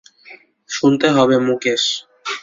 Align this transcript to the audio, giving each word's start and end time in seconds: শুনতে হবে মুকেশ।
শুনতে 0.69 1.07
হবে 1.09 1.35
মুকেশ। 1.47 1.83